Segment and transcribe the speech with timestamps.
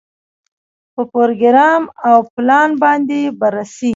[0.93, 3.89] په پروګرام او پلان باندې بررسي.